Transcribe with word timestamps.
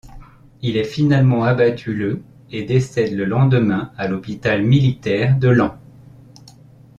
Il 0.63 0.77
est 0.77 0.83
finalement 0.83 1.43
abattu 1.43 1.93
le 1.93 2.23
et 2.49 2.63
décède 2.63 3.13
le 3.13 3.23
lendemain 3.23 3.93
à 3.97 4.07
l'hôpital 4.07 4.63
militaire 4.63 5.37
de 5.37 5.49
Laon. 5.49 5.77